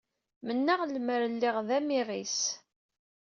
Mennaɣ 0.47 0.79
lemmer 0.85 1.21
lliɣ 1.33 1.55
d 1.67 1.69
amiɣis. 1.77 2.39